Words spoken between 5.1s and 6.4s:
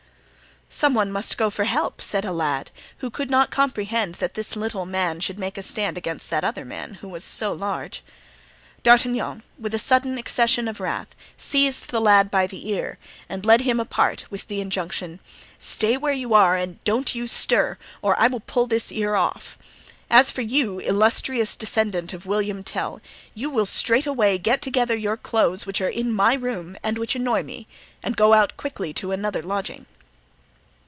should make a stand against